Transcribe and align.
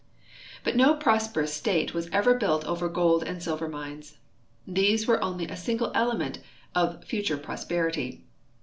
But 0.63 0.75
no 0.75 0.95
prosperous 0.95 1.53
state 1.53 1.93
Avas 1.93 2.09
ever 2.11 2.33
built 2.33 2.65
over 2.65 2.89
gold 2.89 3.21
and 3.21 3.37
silver 3.43 3.69
mines. 3.69 4.17
These 4.65 5.05
Avere 5.05 5.19
only 5.21 5.45
a 5.45 5.55
single 5.55 5.91
element 5.93 6.39
of 6.73 7.03
future 7.05 7.37
prosperity. 7.37 8.25